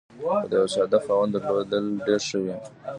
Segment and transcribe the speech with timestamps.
[0.21, 2.55] خو د یوه ساده خاوند درلودل ډېر ښه وي.